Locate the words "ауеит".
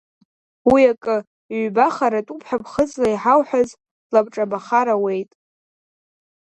4.95-5.31